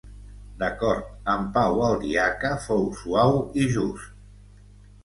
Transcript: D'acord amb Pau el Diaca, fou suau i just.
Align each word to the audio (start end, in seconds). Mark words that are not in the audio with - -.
D'acord 0.61 1.29
amb 1.35 1.51
Pau 1.57 1.83
el 1.89 1.95
Diaca, 2.07 2.53
fou 2.65 2.85
suau 3.03 3.39
i 3.65 3.71
just. 3.79 4.13